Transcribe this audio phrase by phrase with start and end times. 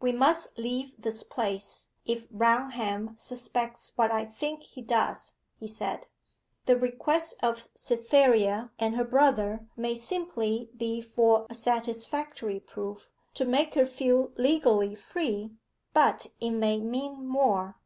[0.00, 6.06] 'We must leave this place if Raunham suspects what I think he does,' he said.
[6.64, 13.44] 'The request of Cytherea and her brother may simply be for a satisfactory proof, to
[13.44, 15.50] make her feel legally free
[15.92, 17.76] but it may mean more.